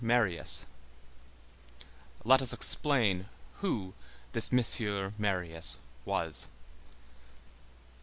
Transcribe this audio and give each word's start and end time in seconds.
Marius. 0.03 0.65
Let 2.23 2.41
us 2.41 2.53
explain 2.53 3.27
who 3.57 3.93
this 4.31 4.51
M. 4.51 5.13
Marius 5.19 5.77
was. 6.05 6.47